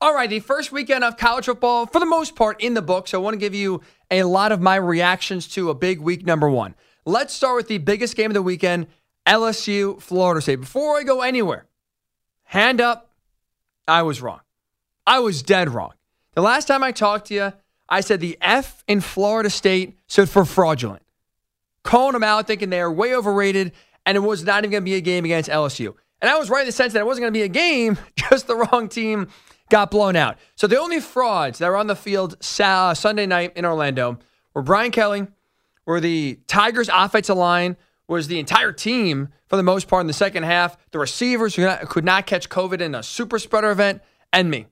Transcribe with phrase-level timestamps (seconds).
[0.00, 3.08] All right, the first weekend of college football, for the most part, in the book.
[3.08, 6.26] So I want to give you a lot of my reactions to a big week
[6.26, 6.74] number one.
[7.04, 8.88] Let's start with the biggest game of the weekend
[9.26, 10.56] LSU, Florida State.
[10.56, 11.66] Before I go anywhere,
[12.44, 13.10] hand up,
[13.86, 14.40] I was wrong.
[15.06, 15.92] I was dead wrong.
[16.32, 17.52] The last time I talked to you,
[17.88, 21.02] I said the F in Florida State stood for fraudulent.
[21.82, 23.72] Calling them out, thinking they are way overrated,
[24.06, 25.94] and it was not even going to be a game against LSU.
[26.20, 27.98] And I was right in the sense that it wasn't going to be a game,
[28.16, 29.28] just the wrong team
[29.74, 30.38] got blown out.
[30.54, 34.20] So the only frauds that were on the field uh, Sunday night in Orlando
[34.54, 35.26] were Brian Kelly,
[35.84, 40.12] were the Tigers' offensive line, was the entire team for the most part in the
[40.12, 44.00] second half, the receivers who could not catch COVID in a super spreader event,
[44.32, 44.66] and me.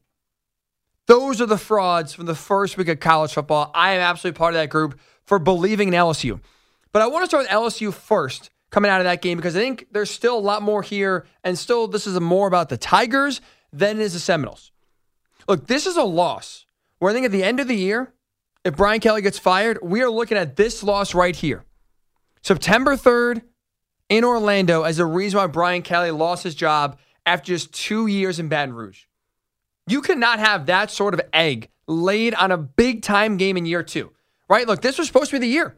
[1.09, 3.73] Those are the frauds from the first week of college football.
[3.74, 6.38] I am absolutely part of that group for believing in LSU.
[6.93, 9.59] But I want to start with LSU first coming out of that game because I
[9.59, 13.41] think there's still a lot more here, and still this is more about the Tigers
[13.73, 14.72] than it is the Seminoles.
[15.48, 16.66] Look, this is a loss
[16.98, 18.12] where I think at the end of the year,
[18.64, 21.65] if Brian Kelly gets fired, we are looking at this loss right here.
[22.43, 23.43] September 3rd
[24.09, 28.38] in Orlando as a reason why Brian Kelly lost his job after just two years
[28.38, 29.04] in Baton Rouge.
[29.87, 33.82] You cannot have that sort of egg laid on a big time game in year
[33.82, 34.12] two,
[34.49, 34.66] right?
[34.66, 35.77] Look, this was supposed to be the year.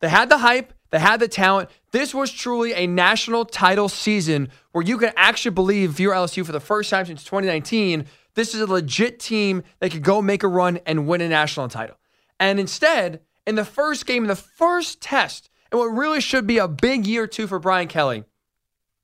[0.00, 1.70] They had the hype, they had the talent.
[1.90, 6.44] This was truly a national title season where you can actually believe if you're LSU
[6.44, 8.06] for the first time since 2019,
[8.36, 11.68] this is a legit team that could go make a run and win a national
[11.68, 11.96] title.
[12.38, 16.58] And instead, in the first game, in the first test, and what really should be
[16.58, 18.22] a big year two for Brian Kelly,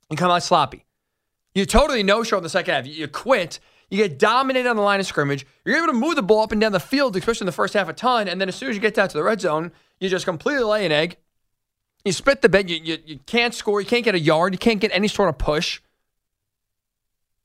[0.09, 0.85] you come out sloppy.
[1.55, 2.87] You totally no show in the second half.
[2.87, 3.59] You quit
[3.93, 5.47] you get dominated on the line of scrimmage.
[5.67, 7.75] You're able to move the ball up and down the field, especially in the first
[7.75, 8.27] half a ton.
[8.27, 10.65] And then as soon as you get down to the red zone, you just completely
[10.65, 11.19] lay an egg.
[12.03, 12.71] You spit the bed.
[12.71, 13.83] You, you, you can't score.
[13.83, 14.55] You can't get a yard.
[14.55, 15.83] You can't get any sort of push.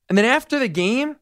[0.07, 1.17] And then after the game,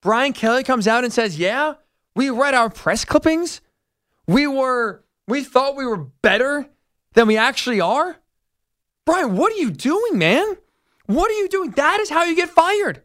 [0.00, 1.74] Brian Kelly comes out and says, Yeah,
[2.14, 3.60] we read our press clippings.
[4.26, 6.68] We were, we thought we were better
[7.14, 8.16] than we actually are.
[9.04, 10.56] Brian, what are you doing, man?
[11.06, 11.70] What are you doing?
[11.72, 13.02] That is how you get fired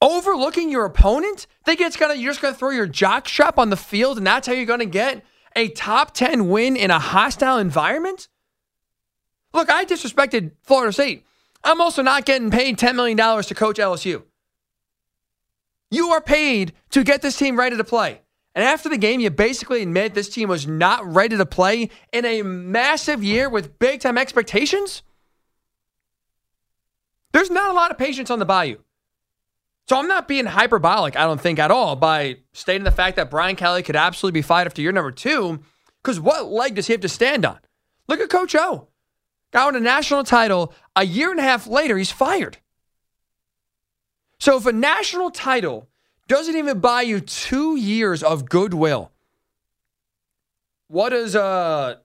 [0.00, 3.76] overlooking your opponent, think it's gonna you're just gonna throw your jock strap on the
[3.76, 8.28] field and that's how you're gonna get a top 10 win in a hostile environment?
[9.52, 11.24] Look, I disrespected Florida State.
[11.64, 14.22] I'm also not getting paid $10 million to coach LSU.
[15.90, 18.20] You are paid to get this team ready to play.
[18.54, 22.24] And after the game, you basically admit this team was not ready to play in
[22.24, 25.02] a massive year with big time expectations.
[27.32, 28.78] There's not a lot of patience on the Bayou.
[29.88, 33.30] So I'm not being hyperbolic, I don't think at all, by stating the fact that
[33.30, 35.60] Brian Kelly could absolutely be fired after year number two,
[36.02, 37.60] because what leg does he have to stand on?
[38.08, 38.88] Look at Coach O.
[39.52, 40.72] Got on a national title.
[40.96, 42.58] A year and a half later, he's fired.
[44.38, 45.88] So if a national title
[46.28, 49.12] doesn't even buy you two years of goodwill,
[50.88, 52.00] what is a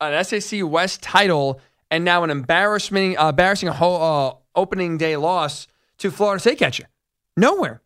[0.00, 1.60] an SEC West title
[1.90, 5.66] and now an embarrassing, uh, embarrassing uh, opening day loss
[5.98, 6.84] to Florida State get you?
[7.36, 7.82] Nowhere.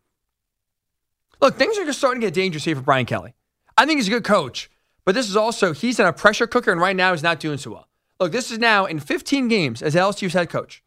[1.41, 3.33] Look, things are just starting to get dangerous here for Brian Kelly.
[3.77, 4.69] I think he's a good coach,
[5.05, 7.57] but this is also, he's in a pressure cooker, and right now he's not doing
[7.57, 7.87] so well.
[8.19, 10.83] Look, this is now in 15 games as LSU's head coach.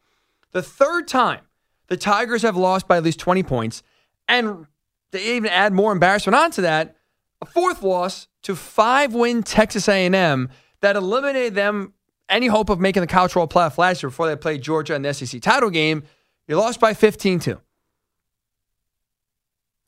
[0.53, 1.41] The third time
[1.87, 3.83] the Tigers have lost by at least 20 points,
[4.27, 4.67] and
[5.11, 6.95] they even add more embarrassment onto that,
[7.41, 10.49] a fourth loss to five-win Texas A&M
[10.81, 11.93] that eliminated them
[12.29, 15.01] any hope of making the college football playoff last year before they played Georgia in
[15.01, 16.03] the SEC title game
[16.47, 17.59] you lost by 15 too.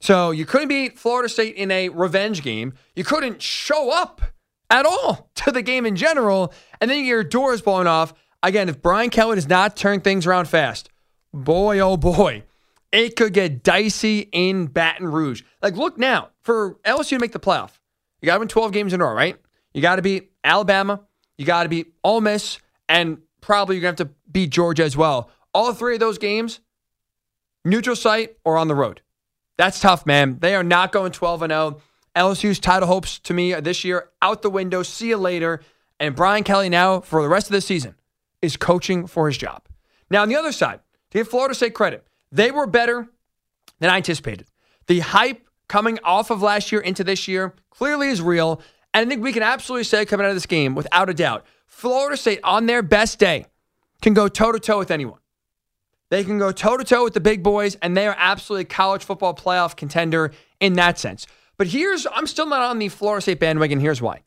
[0.01, 2.73] So you couldn't beat Florida State in a revenge game.
[2.95, 4.21] You couldn't show up
[4.69, 6.53] at all to the game in general.
[6.79, 8.13] And then your door is blown off.
[8.43, 10.89] Again, if Brian Kelly does not turn things around fast,
[11.33, 12.43] boy, oh boy,
[12.91, 15.43] it could get dicey in Baton Rouge.
[15.61, 17.71] Like, look now for LSU to make the playoff.
[18.21, 19.37] You got to win 12 games in a row, right?
[19.73, 21.01] You got to beat Alabama.
[21.37, 22.59] You got to beat Ole Miss.
[22.87, 25.29] And probably you're going to have to beat Georgia as well.
[25.53, 26.59] All three of those games,
[27.63, 29.01] neutral site or on the road.
[29.57, 30.39] That's tough, man.
[30.39, 31.81] They are not going 12 and 0.
[32.15, 34.83] LSU's title hopes to me this year out the window.
[34.83, 35.61] See you later.
[35.99, 37.95] And Brian Kelly now for the rest of the season
[38.41, 39.63] is coaching for his job.
[40.09, 40.79] Now on the other side,
[41.11, 43.07] to give Florida State credit, they were better
[43.79, 44.47] than I anticipated.
[44.87, 48.61] The hype coming off of last year into this year clearly is real.
[48.93, 51.45] And I think we can absolutely say coming out of this game, without a doubt,
[51.67, 53.45] Florida State on their best day
[54.01, 55.19] can go toe to toe with anyone.
[56.09, 58.65] They can go toe to toe with the big boys, and they are absolutely a
[58.65, 61.27] college football playoff contender in that sense.
[61.57, 63.79] But here's, I'm still not on the Florida State bandwagon.
[63.79, 64.23] Here's why.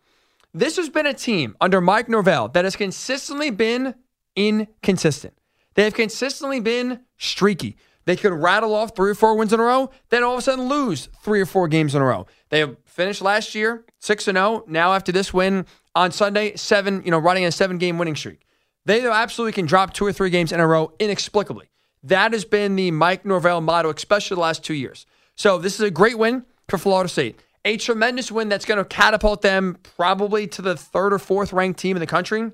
[0.55, 3.95] This has been a team under Mike Norvell that has consistently been
[4.37, 5.35] inconsistent.
[5.75, 7.77] They have consistently been streaky.
[8.05, 10.43] They could rattle off three or four wins in a row, then all of a
[10.43, 12.27] sudden lose three or four games in a row.
[12.51, 14.65] They finished last year 6 and 0.
[14.67, 18.45] Now after this win on Sunday, 7, you know, running a 7-game winning streak.
[18.85, 21.71] They absolutely can drop two or three games in a row inexplicably.
[22.03, 25.07] That has been the Mike Norvell motto, especially the last 2 years.
[25.37, 27.41] So, this is a great win for Florida State.
[27.65, 31.79] A tremendous win that's going to catapult them probably to the third or fourth ranked
[31.79, 32.51] team in the country.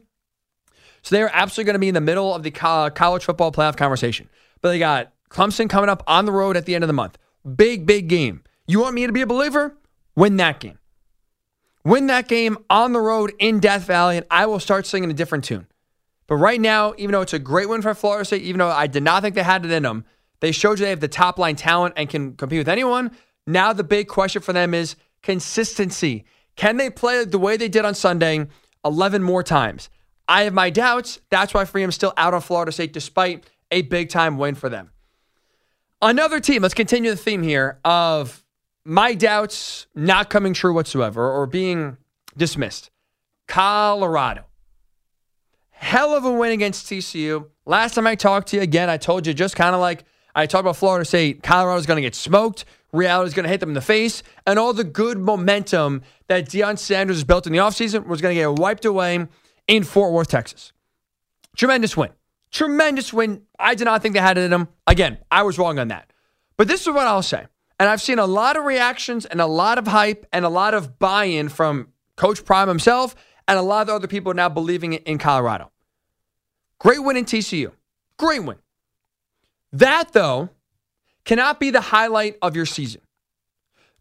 [1.03, 4.29] So they're absolutely going to be in the middle of the college football playoff conversation.
[4.61, 7.19] But they got Clemson coming up on the road at the end of the month.
[7.57, 8.43] Big, big game.
[8.67, 9.77] You want me to be a believer?
[10.17, 10.79] Win that game.
[11.85, 15.15] Win that game on the road in Death Valley, and I will start singing a
[15.15, 15.67] different tune.
[16.27, 18.87] But right now, even though it's a great win for Florida State, even though I
[18.87, 20.05] did not think they had it in them,
[20.41, 23.13] they showed you they have the top line talent and can compete with anyone.
[23.47, 26.27] Now, the big question for them is consistency.
[26.57, 28.47] Can they play the way they did on Sunday
[28.85, 29.89] 11 more times?
[30.29, 31.21] I have my doubts.
[31.31, 34.91] That's why Freedom's still out on Florida State despite a big time win for them.
[36.01, 38.45] Another team, let's continue the theme here of
[38.85, 41.97] my doubts not coming true whatsoever or being
[42.37, 42.91] dismissed.
[43.49, 44.45] Colorado.
[45.71, 47.47] Hell of a win against TCU.
[47.65, 50.05] Last time I talked to you, again, I told you just kind of like
[50.35, 52.65] I talked about Florida State, Colorado's going to get smoked.
[52.93, 54.23] Reality is going to hit them in the face.
[54.47, 58.37] And all the good momentum that Deion Sanders has built in the offseason was going
[58.37, 59.27] to get wiped away
[59.69, 60.73] in Fort Worth, Texas.
[61.57, 62.11] Tremendous win.
[62.51, 63.43] Tremendous win.
[63.59, 64.69] I did not think they had it in them.
[64.87, 66.13] Again, I was wrong on that.
[66.57, 67.47] But this is what I'll say.
[67.79, 70.75] And I've seen a lot of reactions and a lot of hype and a lot
[70.75, 73.15] of buy in from Coach Prime himself
[73.47, 75.71] and a lot of other people now believing it in Colorado.
[76.79, 77.73] Great win in TCU.
[78.19, 78.57] Great win.
[79.73, 80.49] That, though,
[81.25, 83.03] cannot be the highlight of your season.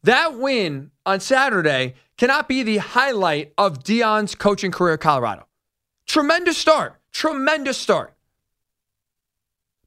[0.04, 5.47] That win on Saturday cannot be the highlight of Deion's coaching career at Colorado.
[6.18, 7.00] Tremendous start.
[7.12, 8.12] Tremendous start.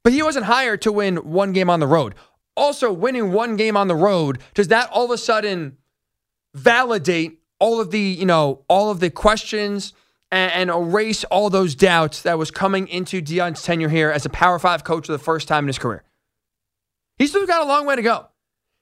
[0.05, 2.15] But he wasn't hired to win one game on the road.
[2.57, 5.77] Also, winning one game on the road, does that all of a sudden
[6.55, 9.93] validate all of the, you know, all of the questions
[10.31, 14.31] and, and erase all those doubts that was coming into Deion's tenure here as a
[14.31, 16.05] Power Five coach for the first time in his career?
[17.19, 18.29] He's still got a long way to go.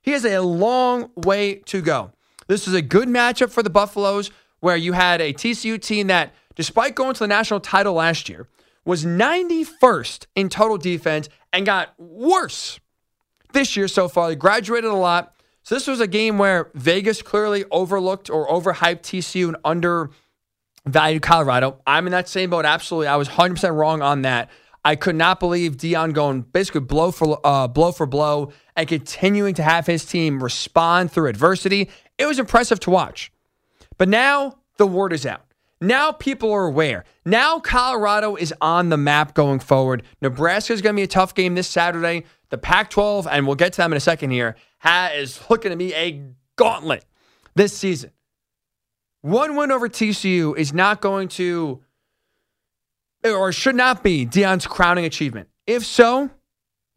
[0.03, 2.13] He has a long way to go.
[2.47, 4.31] This is a good matchup for the Buffaloes,
[4.61, 8.49] where you had a TCU team that, despite going to the national title last year,
[8.85, 12.81] was 91st in total defense and got worse
[13.53, 14.29] this year so far.
[14.29, 15.35] They graduated a lot.
[15.63, 19.57] So this was a game where Vegas clearly overlooked or overhyped TCU and
[20.85, 21.81] undervalued Colorado.
[21.87, 22.65] I'm in that same boat.
[22.65, 23.07] Absolutely.
[23.07, 24.51] I was 100% wrong on that.
[24.85, 29.55] I could not believe Deion going basically blow for uh, blow for blow and continuing
[29.55, 31.89] to have his team respond through adversity.
[32.17, 33.31] It was impressive to watch.
[33.97, 35.48] But now the word is out.
[35.81, 37.05] Now people are aware.
[37.25, 40.03] Now Colorado is on the map going forward.
[40.21, 42.25] Nebraska is going to be a tough game this Saturday.
[42.51, 44.57] The Pac 12, and we'll get to them in a second here,
[45.15, 46.23] is looking to be a
[46.57, 47.05] gauntlet
[47.55, 48.11] this season.
[49.21, 51.83] One win over TCU is not going to,
[53.25, 55.49] or should not be, Deion's crowning achievement.
[55.67, 56.31] If so,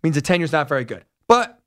[0.03, 1.05] means the tenure's not very good.
[1.27, 1.60] But,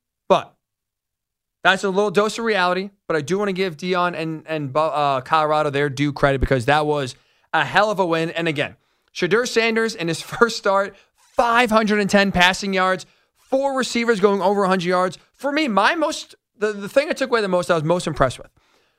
[1.64, 4.70] that's a little dose of reality, but I do want to give Deion and and
[4.76, 7.16] uh, Colorado their due credit because that was
[7.54, 8.30] a hell of a win.
[8.30, 8.76] And again,
[9.14, 10.94] Shedeur Sanders in his first start,
[11.32, 13.06] 510 passing yards,
[13.36, 15.18] four receivers going over 100 yards.
[15.32, 18.06] For me, my most the, the thing I took away the most, I was most
[18.06, 18.50] impressed with.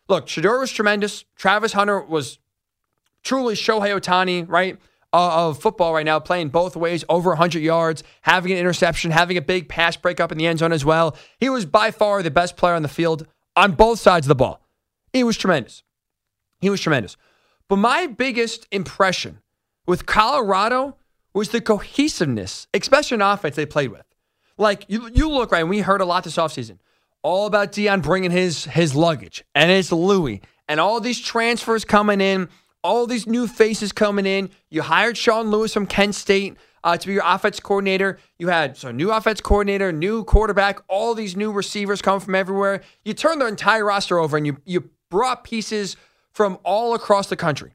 [0.10, 1.24] Look, Shedeur was tremendous.
[1.36, 2.40] Travis Hunter was
[3.24, 4.78] truly Shohei Ohtani, right?
[5.18, 9.42] Of football right now, playing both ways, over 100 yards, having an interception, having a
[9.42, 11.16] big pass breakup in the end zone as well.
[11.40, 14.36] He was by far the best player on the field on both sides of the
[14.36, 14.62] ball.
[15.14, 15.84] He was tremendous.
[16.60, 17.16] He was tremendous.
[17.70, 19.40] But my biggest impression
[19.88, 20.98] with Colorado
[21.34, 24.06] was the cohesiveness, especially in offense they played with.
[24.58, 26.80] Like you, you look right, we heard a lot this offseason,
[27.24, 32.20] all about Deion bringing his his luggage and his Louis and all these transfers coming
[32.20, 32.50] in
[32.86, 34.52] all these new faces coming in.
[34.70, 38.20] You hired Sean Lewis from Kent State uh, to be your offense coordinator.
[38.38, 42.84] You had so new offense coordinator, new quarterback, all these new receivers come from everywhere.
[43.04, 45.98] You turned the entire roster over and you you brought pieces
[46.32, 47.74] from all across the country.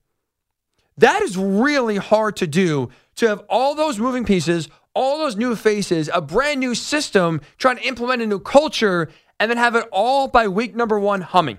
[0.96, 5.56] That is really hard to do to have all those moving pieces, all those new
[5.56, 9.08] faces, a brand new system, trying to implement a new culture,
[9.40, 11.58] and then have it all by week number one humming.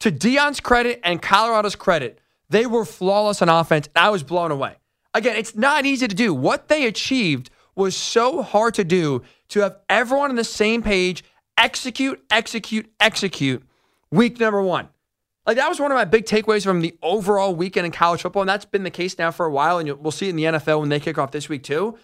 [0.00, 3.88] To Deion's credit and Colorado's credit, they were flawless on offense.
[3.94, 4.76] I was blown away.
[5.14, 6.32] Again, it's not easy to do.
[6.34, 11.24] What they achieved was so hard to do to have everyone on the same page,
[11.56, 13.62] execute, execute, execute
[14.10, 14.88] week number one.
[15.46, 18.42] Like that was one of my big takeaways from the overall weekend in college football,
[18.42, 20.44] and that's been the case now for a while, and we'll see it in the
[20.44, 21.96] NFL when they kick off this week too.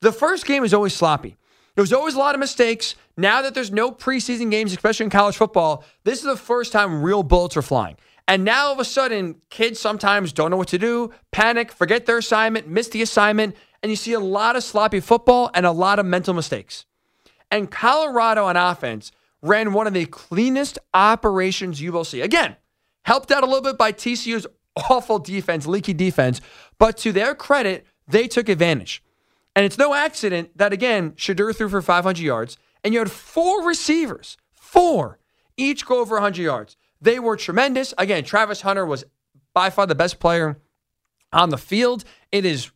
[0.00, 1.36] The first game is always sloppy.
[1.76, 2.96] There's always a lot of mistakes.
[3.16, 7.02] Now that there's no preseason games, especially in college football, this is the first time
[7.02, 7.96] real bullets are flying.
[8.30, 12.06] And now all of a sudden, kids sometimes don't know what to do, panic, forget
[12.06, 15.72] their assignment, miss the assignment, and you see a lot of sloppy football and a
[15.72, 16.84] lot of mental mistakes.
[17.50, 19.10] And Colorado on offense
[19.42, 22.20] ran one of the cleanest operations you will see.
[22.20, 22.54] Again,
[23.04, 24.46] helped out a little bit by TCU's
[24.76, 26.40] awful defense, leaky defense,
[26.78, 29.02] but to their credit, they took advantage.
[29.56, 33.66] And it's no accident that, again, Shedeur threw for 500 yards, and you had four
[33.66, 35.18] receivers, four,
[35.56, 36.76] each go over 100 yards.
[37.00, 37.94] They were tremendous.
[37.98, 39.04] Again, Travis Hunter was
[39.54, 40.58] by far the best player
[41.32, 42.04] on the field.
[42.30, 42.70] It is,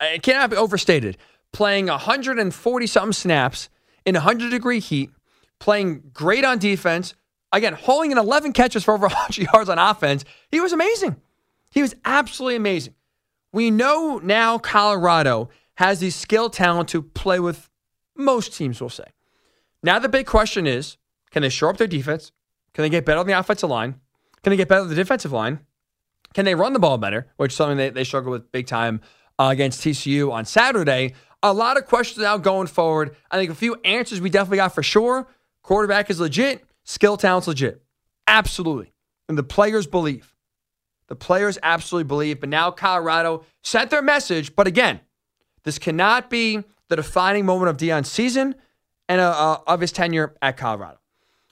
[0.00, 1.16] it cannot be overstated.
[1.52, 3.68] Playing 140 something snaps
[4.04, 5.10] in 100 degree heat,
[5.58, 7.14] playing great on defense.
[7.52, 10.24] Again, holding in 11 catches for over 100 yards on offense.
[10.50, 11.16] He was amazing.
[11.70, 12.94] He was absolutely amazing.
[13.52, 17.68] We know now Colorado has the skill talent to play with
[18.16, 19.06] most teams, we'll say.
[19.82, 20.98] Now, the big question is
[21.30, 22.32] can they shore up their defense?
[22.80, 24.00] Can they get better on the offensive line?
[24.42, 25.60] Can they get better on the defensive line?
[26.32, 29.02] Can they run the ball better, which is something they, they struggle with big time
[29.38, 31.12] uh, against TCU on Saturday?
[31.42, 33.16] A lot of questions now going forward.
[33.30, 35.28] I think a few answers we definitely got for sure.
[35.62, 37.82] Quarterback is legit, skill talent's legit.
[38.26, 38.94] Absolutely.
[39.28, 40.34] And the players believe.
[41.08, 42.40] The players absolutely believe.
[42.40, 44.56] But now Colorado sent their message.
[44.56, 45.00] But again,
[45.64, 48.54] this cannot be the defining moment of Deion's season
[49.06, 50.99] and uh, uh, of his tenure at Colorado.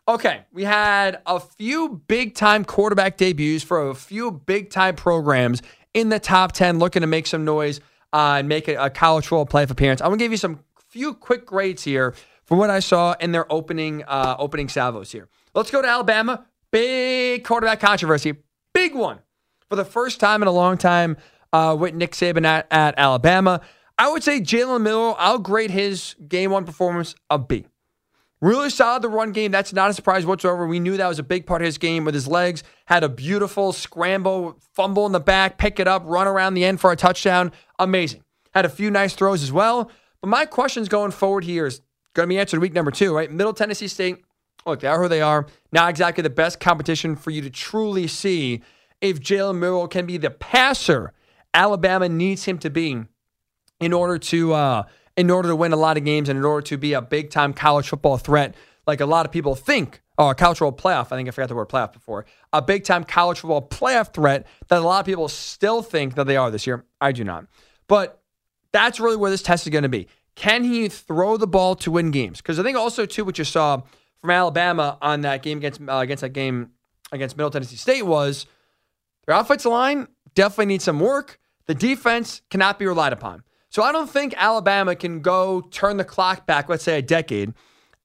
[0.08, 5.60] Okay, we had a few big time quarterback debuts for a few big time programs
[5.92, 7.80] in the top 10 looking to make some noise
[8.14, 10.00] uh, and make a, a college football playoff appearance.
[10.00, 12.14] I'm going to give you some few quick grades here
[12.46, 15.28] for what I saw in their opening uh, opening salvos here.
[15.54, 16.46] Let's go to Alabama.
[16.72, 18.34] Big quarterback controversy.
[18.72, 19.18] Big one.
[19.68, 21.18] For the first time in a long time
[21.52, 23.60] uh, with Nick Saban at, at Alabama.
[23.98, 27.66] I would say Jalen Milroe, I'll grade his game one performance a B.
[28.40, 29.50] Really solid the run game.
[29.50, 30.66] That's not a surprise whatsoever.
[30.66, 32.62] We knew that was a big part of his game with his legs.
[32.86, 36.80] Had a beautiful scramble, fumble in the back, pick it up, run around the end
[36.80, 37.50] for a touchdown.
[37.78, 38.22] Amazing.
[38.54, 39.90] Had a few nice throws as well.
[40.20, 41.80] But my questions going forward here is
[42.14, 43.30] going to be answered week number two, right?
[43.30, 44.24] Middle Tennessee State,
[44.64, 45.46] look, they are who they are.
[45.72, 48.62] Not exactly the best competition for you to truly see
[49.00, 51.12] if Jalen Milroe can be the passer
[51.54, 53.02] Alabama needs him to be
[53.80, 54.82] in order to uh,
[55.18, 57.28] in order to win a lot of games and in order to be a big
[57.28, 58.54] time college football threat,
[58.86, 61.06] like a lot of people think, or a college football playoff.
[61.06, 62.24] I think I forgot the word playoff before.
[62.52, 66.28] A big time college football playoff threat that a lot of people still think that
[66.28, 66.84] they are this year.
[67.00, 67.46] I do not.
[67.88, 68.22] But
[68.70, 70.06] that's really where this test is going to be.
[70.36, 72.38] Can he throw the ball to win games?
[72.40, 73.82] Because I think also too what you saw
[74.20, 76.70] from Alabama on that game against uh, against that game
[77.10, 78.46] against Middle Tennessee State was
[79.26, 80.06] their offensive line
[80.36, 81.40] definitely needs some work.
[81.66, 83.42] The defense cannot be relied upon.
[83.70, 87.52] So I don't think Alabama can go turn the clock back, let's say a decade,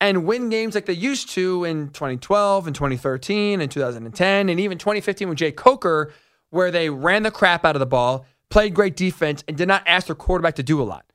[0.01, 4.77] and win games like they used to in 2012 and 2013 and 2010 and even
[4.77, 6.13] 2015 with Jake Coker,
[6.49, 9.83] where they ran the crap out of the ball, played great defense, and did not
[9.87, 11.05] ask their quarterback to do a lot.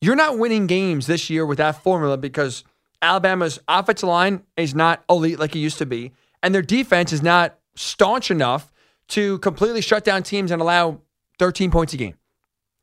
[0.00, 2.64] You're not winning games this year with that formula because
[3.02, 7.22] Alabama's offensive line is not elite like it used to be, and their defense is
[7.22, 8.72] not staunch enough
[9.08, 11.00] to completely shut down teams and allow
[11.38, 12.14] 13 points a game.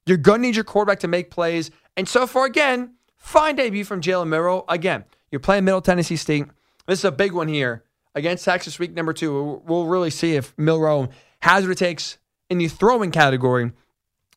[0.08, 1.70] You're going to need your quarterback to make plays.
[1.96, 4.64] And so far, again, fine debut from Jalen Milroe.
[4.70, 6.46] Again, you're playing Middle Tennessee State.
[6.88, 7.84] This is a big one here
[8.16, 9.62] against Texas week number two.
[9.66, 11.10] We'll really see if Milroe
[11.42, 12.18] has what it takes
[12.50, 13.72] in the throwing category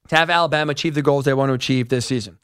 [0.08, 2.38] to have Alabama achieve the goals they want to achieve this season.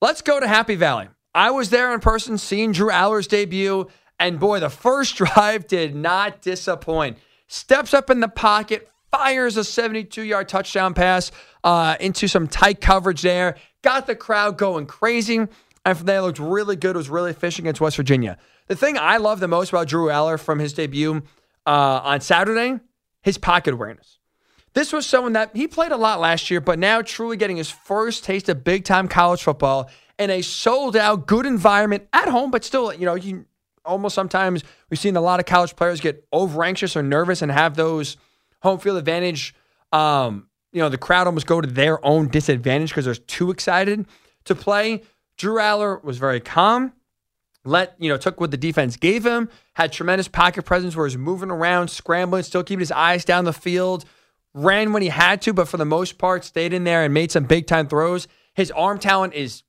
[0.00, 1.08] Let's go to Happy Valley.
[1.34, 3.88] I was there in person seeing Drew Allar's debut,
[4.20, 7.18] and boy, the first drive did not disappoint.
[7.48, 11.30] Steps up in the pocket, fires a 72 yard touchdown pass
[11.64, 15.46] uh, into some tight coverage there, got the crowd going crazy.
[15.84, 16.96] And from there, looked really good.
[16.96, 18.36] Was really efficient against West Virginia.
[18.66, 21.22] The thing I love the most about Drew Allar from his debut
[21.66, 22.80] uh, on Saturday,
[23.22, 24.18] his pocket awareness.
[24.74, 27.70] This was someone that he played a lot last year, but now truly getting his
[27.70, 32.50] first taste of big time college football in a sold out, good environment at home,
[32.50, 33.46] but still, you know, you
[33.84, 37.50] almost sometimes we've seen a lot of college players get over anxious or nervous and
[37.50, 38.16] have those
[38.62, 39.54] home field advantage.
[39.92, 44.06] Um, you know, the crowd almost go to their own disadvantage because they're too excited
[44.44, 45.02] to play.
[45.36, 46.92] Drew Allar was very calm.
[47.64, 49.48] Let you know, took what the defense gave him.
[49.74, 53.52] Had tremendous pocket presence where he's moving around, scrambling, still keeping his eyes down the
[53.52, 54.04] field.
[54.54, 57.30] Ran when he had to, but for the most part, stayed in there and made
[57.30, 58.26] some big time throws.
[58.54, 59.62] His arm talent is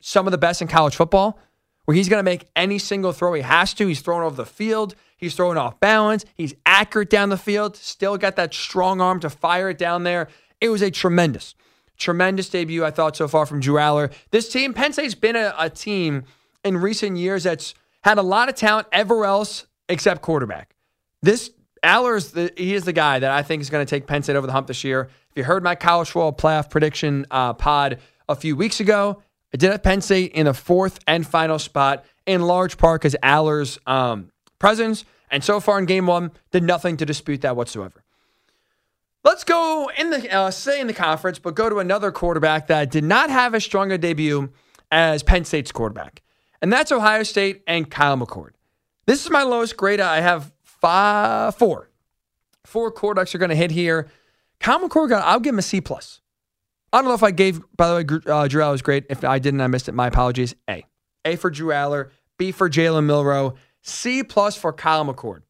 [0.00, 1.38] some of the best in college football
[1.84, 3.86] where he's going to make any single throw he has to.
[3.86, 4.94] He's throwing over the field.
[5.24, 6.24] He's throwing off balance.
[6.34, 7.76] He's accurate down the field.
[7.76, 10.28] Still got that strong arm to fire it down there.
[10.60, 11.54] It was a tremendous,
[11.96, 14.12] tremendous debut, I thought, so far from Drew Allar.
[14.30, 16.24] This team, Penn State's been a, a team
[16.64, 20.74] in recent years that's had a lot of talent ever else except quarterback.
[21.22, 21.50] This
[21.82, 24.36] Allar's the, he is the guy that I think is going to take Penn State
[24.36, 25.08] over the hump this year.
[25.30, 29.56] If you heard my college football playoff prediction uh, pod a few weeks ago, I
[29.56, 33.78] did have Penn State in the fourth and final spot in large part because Allar's
[33.86, 35.04] um, presence.
[35.34, 38.04] And so far in game one, did nothing to dispute that whatsoever.
[39.24, 42.92] Let's go in the uh, stay in the conference, but go to another quarterback that
[42.92, 44.52] did not have as strong a debut
[44.92, 46.22] as Penn State's quarterback,
[46.62, 48.50] and that's Ohio State and Kyle McCord.
[49.06, 49.98] This is my lowest grade.
[49.98, 51.90] I have five, four,
[52.62, 54.06] four quarterbacks are going to hit here.
[54.60, 55.24] Kyle McCord got.
[55.24, 56.20] I'll give him a C plus.
[56.92, 57.60] I don't know if I gave.
[57.76, 59.06] By the way, uh, Drew Allar was great.
[59.10, 59.94] If I didn't, I missed it.
[59.94, 60.54] My apologies.
[60.70, 60.86] A.
[61.24, 62.10] A for Drew Allar.
[62.38, 63.56] B for Jalen Milroe.
[63.84, 65.42] C plus for Kyle McCord.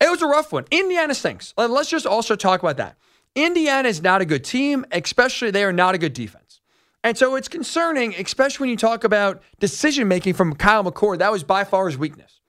[0.00, 0.64] It was a rough one.
[0.70, 1.54] Indiana stinks.
[1.56, 2.96] Let's just also talk about that.
[3.34, 6.60] Indiana is not a good team, especially they are not a good defense.
[7.04, 11.18] And so it's concerning, especially when you talk about decision making from Kyle McCord.
[11.18, 12.40] That was by far his weakness.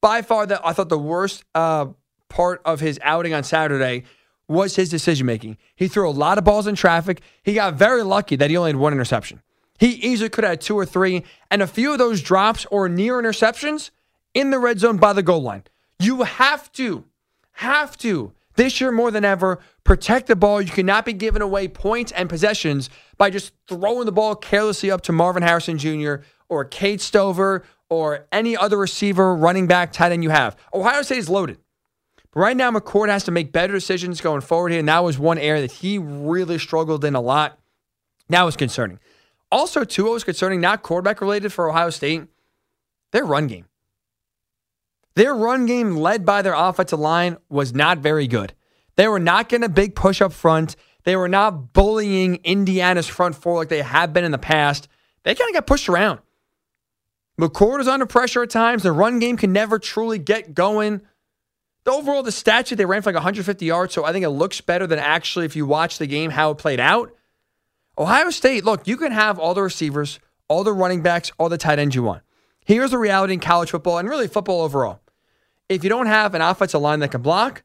[0.00, 1.86] By far, that I thought the worst uh,
[2.28, 4.04] part of his outing on Saturday
[4.48, 5.56] was his decision making.
[5.74, 7.22] He threw a lot of balls in traffic.
[7.42, 9.42] He got very lucky that he only had one interception.
[9.78, 12.88] He easily could have had two or three, and a few of those drops or
[12.88, 13.90] near interceptions
[14.34, 15.64] in the red zone by the goal line.
[15.98, 17.04] You have to,
[17.52, 20.60] have to, this year more than ever, protect the ball.
[20.60, 25.02] You cannot be giving away points and possessions by just throwing the ball carelessly up
[25.02, 26.16] to Marvin Harrison Jr.
[26.48, 30.56] or Cade Stover or any other receiver, running back, tight end you have.
[30.72, 31.58] Ohio State is loaded.
[32.32, 34.78] But right now, McCord has to make better decisions going forward here.
[34.78, 37.58] And that was one area that he really struggled in a lot.
[38.28, 39.00] That was concerning.
[39.50, 42.22] Also, too, what was concerning, not quarterback related for Ohio State,
[43.10, 43.66] their run game.
[45.16, 48.54] Their run game, led by their offensive line, was not very good.
[48.96, 50.76] They were not getting a big push up front.
[51.04, 54.88] They were not bullying Indiana's front four like they have been in the past.
[55.24, 56.20] They kind of got pushed around.
[57.40, 58.82] McCord is under pressure at times.
[58.82, 61.00] The run game can never truly get going.
[61.84, 64.60] The overall, the statue they ran for like 150 yards, so I think it looks
[64.60, 67.14] better than actually if you watch the game how it played out.
[67.98, 71.56] Ohio State, look, you can have all the receivers, all the running backs, all the
[71.56, 72.22] tight ends you want.
[72.70, 75.00] Here's the reality in college football and really football overall.
[75.68, 77.64] If you don't have an offensive line that can block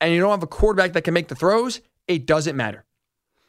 [0.00, 2.84] and you don't have a quarterback that can make the throws, it doesn't matter.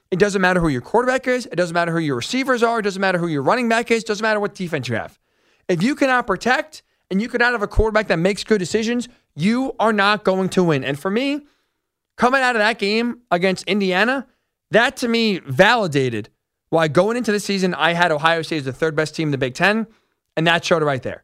[0.09, 1.45] It doesn't matter who your quarterback is.
[1.45, 2.79] It doesn't matter who your receivers are.
[2.79, 4.01] It doesn't matter who your running back is.
[4.01, 5.19] It doesn't matter what defense you have.
[5.67, 9.75] If you cannot protect and you cannot have a quarterback that makes good decisions, you
[9.79, 10.83] are not going to win.
[10.83, 11.45] And for me,
[12.15, 14.25] coming out of that game against Indiana,
[14.71, 16.29] that to me validated
[16.69, 19.31] why going into the season I had Ohio State as the third best team in
[19.31, 19.85] the Big Ten,
[20.36, 21.24] and that showed right there.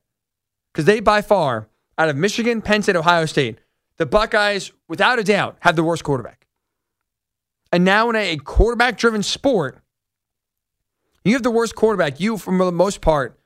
[0.74, 3.60] Because they by far, out of Michigan, Penn State, Ohio State,
[3.98, 6.48] the Buckeyes, without a doubt, have the worst quarterback.
[7.72, 9.82] And now in a quarterback driven sport,
[11.24, 12.20] you have the worst quarterback.
[12.20, 13.40] You, for the most part,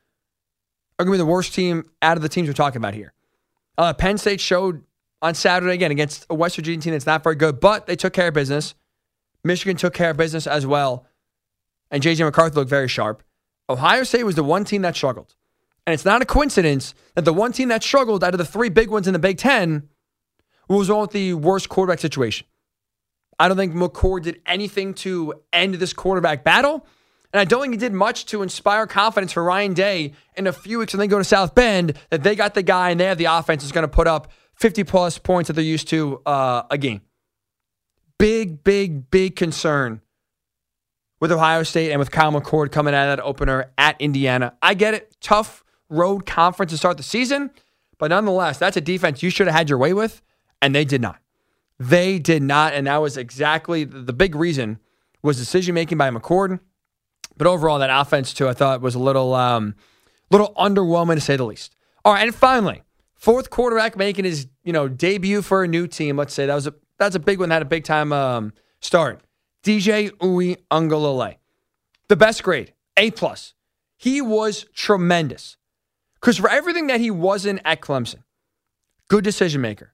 [0.97, 3.13] are going to be the worst team out of the teams we're talking about here.
[3.77, 4.83] Uh, Penn State showed
[5.21, 8.13] on Saturday again against a West Virginia team that's not very good, but they took
[8.13, 8.75] care of business.
[9.43, 11.05] Michigan took care of business as well.
[11.91, 13.23] And JJ McCarthy looked very sharp.
[13.69, 15.35] Ohio State was the one team that struggled.
[15.85, 18.69] And it's not a coincidence that the one team that struggled out of the three
[18.69, 19.89] big ones in the Big Ten
[20.67, 22.47] was on with the worst quarterback situation.
[23.37, 26.85] I don't think McCord did anything to end this quarterback battle.
[27.33, 30.53] And I don't think he did much to inspire confidence for Ryan Day in a
[30.53, 33.05] few weeks when they go to South Bend that they got the guy and they
[33.05, 36.21] have the offense that's going to put up 50 plus points that they're used to
[36.25, 37.01] uh, a game.
[38.17, 40.01] Big, big, big concern
[41.19, 44.53] with Ohio State and with Kyle McCord coming out of that opener at Indiana.
[44.61, 45.17] I get it.
[45.19, 47.51] Tough road conference to start the season.
[47.97, 50.21] But nonetheless, that's a defense you should have had your way with,
[50.61, 51.19] and they did not.
[51.79, 52.73] They did not.
[52.73, 54.79] And that was exactly the big reason
[55.21, 56.59] was decision making by McCord
[57.37, 59.75] but overall, that offense too, I thought was a little, um,
[60.31, 61.75] little underwhelming to say the least.
[62.03, 62.83] All right, and finally,
[63.15, 66.17] fourth quarterback making his you know debut for a new team.
[66.17, 67.49] Let's say that was a that's a big one.
[67.49, 69.21] That Had a big time um, start.
[69.63, 71.37] DJ Uiagalelei,
[72.07, 73.53] the best grade, A plus.
[73.97, 75.57] He was tremendous
[76.25, 78.23] because for everything that he wasn't at Clemson,
[79.09, 79.93] good decision maker,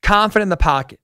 [0.00, 1.00] confident in the pocket,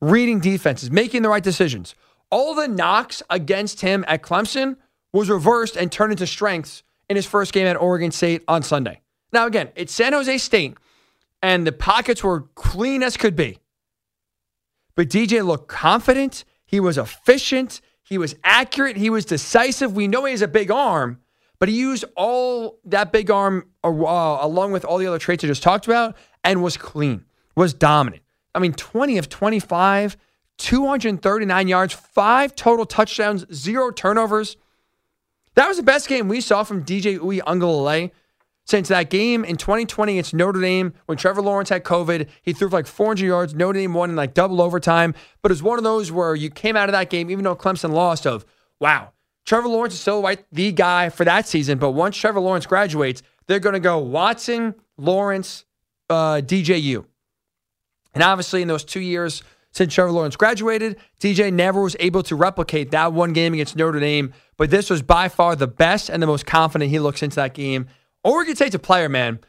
[0.00, 1.94] reading defenses, making the right decisions
[2.32, 4.74] all the knocks against him at Clemson
[5.12, 9.00] was reversed and turned into strengths in his first game at Oregon State on Sunday.
[9.32, 10.76] Now, again, it's San Jose State,
[11.40, 13.60] and the pockets were clean as could be.
[14.96, 16.44] But DJ looked confident.
[16.64, 17.82] He was efficient.
[18.02, 18.96] He was accurate.
[18.96, 19.94] He was decisive.
[19.94, 21.20] We know he has a big arm,
[21.62, 25.46] but he used all that big arm uh, along with all the other traits I
[25.46, 28.24] just talked about and was clean, was dominant.
[28.52, 30.16] I mean, 20 of 25
[30.58, 34.56] 239 yards, five total touchdowns, zero turnovers.
[35.54, 38.10] That was the best game we saw from DJ Uiagalelei
[38.66, 42.26] since that game in 2020 against Notre Dame when Trevor Lawrence had COVID.
[42.42, 43.54] He threw for like 400 yards.
[43.54, 45.14] Notre Dame won in like double overtime.
[45.42, 47.54] But it was one of those where you came out of that game, even though
[47.54, 48.44] Clemson lost, of
[48.80, 49.12] wow,
[49.44, 51.78] Trevor Lawrence is still right, the guy for that season.
[51.78, 55.64] But once Trevor Lawrence graduates, they're going to go Watson, Lawrence,
[56.08, 57.04] uh, DJU.
[58.14, 62.36] And obviously, in those two years since Trevor Lawrence graduated, DJ never was able to
[62.36, 64.32] replicate that one game against Notre Dame.
[64.56, 67.54] But this was by far the best and the most confident he looks into that
[67.54, 67.88] game.
[68.22, 69.40] Oregon State's a player, man.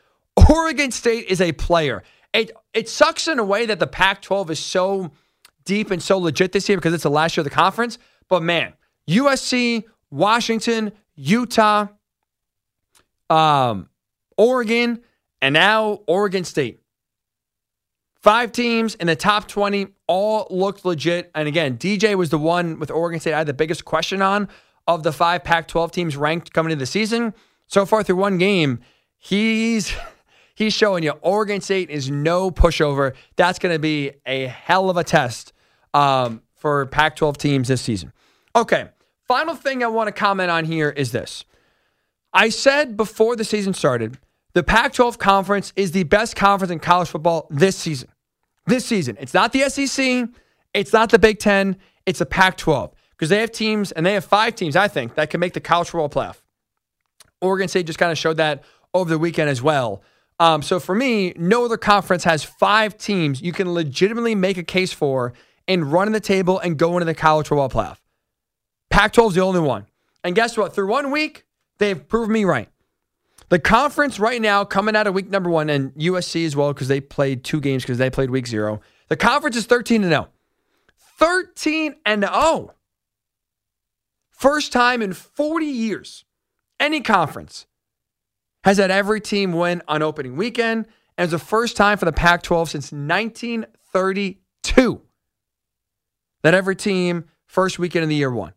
[0.50, 2.04] Oregon State is a player.
[2.34, 5.12] It it sucks in a way that the Pac-12 is so
[5.66, 8.00] deep and so legit this year because it's the last year of the conference.
[8.28, 8.74] But man,
[9.08, 11.88] USC, Washington, Utah,
[13.30, 13.90] um,
[14.38, 15.02] Oregon,
[15.42, 16.80] and now Oregon State.
[18.16, 21.30] Five teams in the top 20 all looked legit.
[21.36, 24.48] And again, DJ was the one with Oregon State I had the biggest question on
[24.88, 27.34] of the five Pac 12 teams ranked coming into the season.
[27.68, 28.80] So far through one game,
[29.18, 29.94] he's
[30.56, 33.14] he's showing you Oregon State is no pushover.
[33.36, 35.52] That's going to be a hell of a test
[35.94, 38.14] um, for Pac 12 teams this season.
[38.56, 38.90] Okay,
[39.28, 41.46] final thing I want to comment on here is this.
[42.34, 44.18] I said before the season started,
[44.54, 48.10] the Pac 12 conference is the best conference in college football this season
[48.66, 49.18] this season.
[49.20, 50.30] It's not the SEC,
[50.74, 54.14] it's not the Big Ten, it's the Pac 12 because they have teams, and they
[54.14, 56.42] have five teams, I think, that can make the college football playoff.
[57.42, 58.64] Oregon State just kind of showed that
[58.94, 60.02] over the weekend as well.
[60.40, 64.64] Um, so for me, no other conference has five teams you can legitimately make a
[64.64, 65.34] case for
[65.68, 67.98] and run in the table and go into the college football playoff.
[68.94, 69.88] Pac 12 is the only one.
[70.24, 70.76] And guess what?
[70.76, 71.48] Through one week,
[71.80, 72.70] they've proved me right.
[73.50, 76.90] The conference right now, coming out of week number one, and USC as well, because
[76.90, 78.82] they played two games because they played week zero.
[79.08, 80.30] The conference is 13 and 0.
[81.18, 82.76] 13 and 0.
[84.30, 86.24] First time in 40 years,
[86.80, 87.66] any conference
[88.64, 90.86] has had every team win on opening weekend.
[91.18, 95.02] And it's the first time for the Pac 12 since 1932
[96.44, 98.54] that every team, first weekend of the year, won.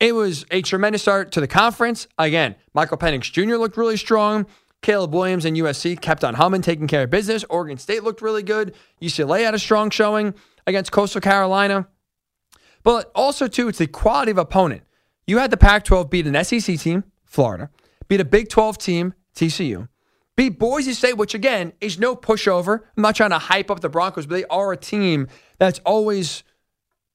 [0.00, 2.06] It was a tremendous start to the conference.
[2.18, 3.56] Again, Michael Penix Jr.
[3.56, 4.46] looked really strong.
[4.80, 7.44] Caleb Williams and USC kept on humming, taking care of business.
[7.50, 8.74] Oregon State looked really good.
[9.02, 10.34] UCLA had a strong showing
[10.68, 11.88] against Coastal Carolina.
[12.84, 14.82] But also, too, it's the quality of opponent.
[15.26, 17.70] You had the Pac 12 beat an SEC team, Florida,
[18.06, 19.88] beat a Big 12 team, TCU,
[20.36, 22.82] beat Boise State, which again is no pushover.
[22.96, 25.26] I'm not trying to hype up the Broncos, but they are a team
[25.58, 26.44] that's always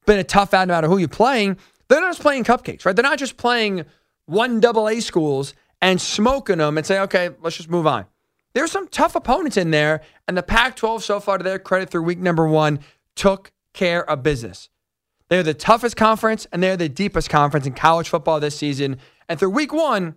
[0.05, 1.57] been a tough out no matter who you're playing.
[1.93, 2.95] They're not just playing cupcakes, right?
[2.95, 3.86] They're not just playing
[4.25, 8.06] one double A schools and smoking them and say, okay, let's just move on.
[8.53, 11.91] There's some tough opponents in there, and the Pac 12, so far to their credit
[11.91, 12.79] through week number one,
[13.15, 14.69] took care of business.
[15.29, 18.97] They're the toughest conference and they're the deepest conference in college football this season.
[19.29, 20.15] And through week one,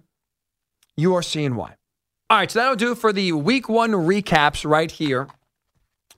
[0.96, 1.76] you are seeing why.
[2.30, 5.28] All right, so that'll do it for the week one recaps right here.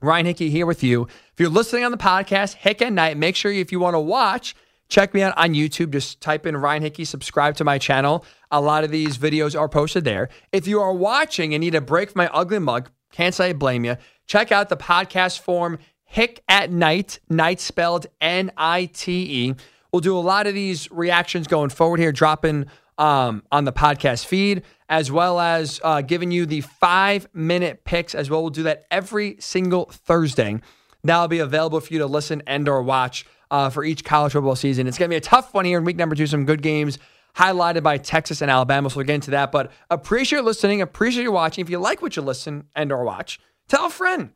[0.01, 1.03] Ryan Hickey here with you.
[1.33, 4.01] If you're listening on the podcast, Hick at Night, make sure if you want to
[4.01, 4.55] watch,
[4.89, 5.91] Check me out on YouTube.
[5.91, 8.25] Just type in Ryan Hickey, subscribe to my channel.
[8.51, 10.29] A lot of these videos are posted there.
[10.53, 13.53] If you are watching and need a break from my ugly mug, can't say I
[13.53, 13.97] blame you.
[14.27, 19.55] Check out the podcast form Hick at Night, night spelled N I T E.
[19.93, 24.25] We'll do a lot of these reactions going forward here, dropping um, on the podcast
[24.25, 28.43] feed, as well as uh, giving you the five minute picks as well.
[28.43, 30.61] We'll do that every single Thursday.
[31.05, 34.57] That'll be available for you to listen and or watch uh, for each college football
[34.57, 34.87] season.
[34.87, 36.27] It's going to be a tough one here in week number two.
[36.27, 36.99] Some good games
[37.37, 38.91] highlighted by Texas and Alabama.
[38.91, 39.53] So we'll get into that.
[39.53, 40.83] But appreciate listening.
[40.83, 41.63] Appreciate you watching.
[41.63, 44.31] If you like what you listen and or watch, tell a friend.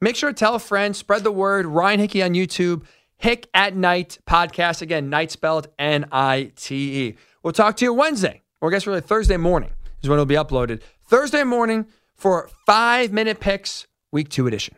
[0.00, 0.94] Make sure to tell a friend.
[0.94, 1.66] Spread the word.
[1.66, 2.84] Ryan Hickey on YouTube.
[3.16, 4.80] Hick at Night podcast.
[4.80, 7.16] Again, night spelled N I T E.
[7.42, 9.70] We'll talk to you Wednesday, or I guess really Thursday morning
[10.02, 10.82] is when it'll be uploaded.
[11.04, 14.76] Thursday morning for five minute picks, week two edition.